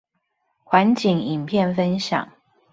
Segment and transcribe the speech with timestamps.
[0.65, 2.27] 環景影片分享